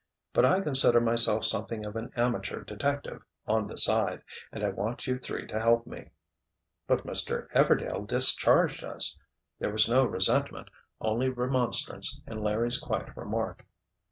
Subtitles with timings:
[0.33, 5.05] But I consider myself something of an amateur detective 'on the side' and I want
[5.05, 6.09] you three to help me."
[6.87, 7.47] "But Mr.
[7.51, 9.15] Everdail 'discharged' us."
[9.59, 10.69] There was no resentment,
[11.01, 13.67] only remonstrance, in Larry's quiet remark.